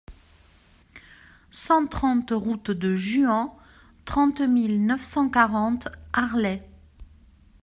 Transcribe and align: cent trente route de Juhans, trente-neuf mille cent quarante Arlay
cent 1.51 1.85
trente 1.85 2.31
route 2.31 2.71
de 2.71 2.95
Juhans, 2.95 3.55
trente-neuf 4.05 4.49
mille 4.49 4.95
cent 4.99 5.29
quarante 5.29 5.89
Arlay 6.11 6.67